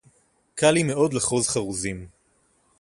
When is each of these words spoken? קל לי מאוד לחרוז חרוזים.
קל 0.55 0.71
לי 0.71 0.83
מאוד 0.83 1.13
לחרוז 1.13 1.47
חרוזים. 1.47 2.07